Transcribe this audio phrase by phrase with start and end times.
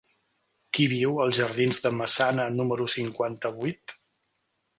[0.77, 3.97] Qui viu als jardins de Massana número cinquanta-vuit?